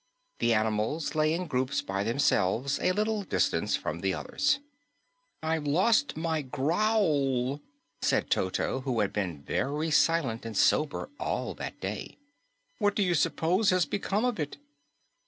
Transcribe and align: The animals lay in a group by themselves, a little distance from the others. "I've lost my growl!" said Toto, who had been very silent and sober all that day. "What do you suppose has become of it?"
The 0.39 0.55
animals 0.55 1.13
lay 1.13 1.31
in 1.31 1.43
a 1.43 1.47
group 1.47 1.69
by 1.85 2.03
themselves, 2.03 2.79
a 2.81 2.91
little 2.91 3.21
distance 3.21 3.75
from 3.75 3.99
the 4.01 4.15
others. 4.15 4.57
"I've 5.43 5.67
lost 5.67 6.17
my 6.17 6.41
growl!" 6.41 7.61
said 8.01 8.31
Toto, 8.31 8.79
who 8.81 9.01
had 9.01 9.13
been 9.13 9.43
very 9.43 9.91
silent 9.91 10.43
and 10.43 10.57
sober 10.57 11.11
all 11.19 11.53
that 11.53 11.79
day. 11.79 12.17
"What 12.79 12.95
do 12.95 13.03
you 13.03 13.13
suppose 13.13 13.69
has 13.69 13.85
become 13.85 14.25
of 14.25 14.39
it?" 14.39 14.57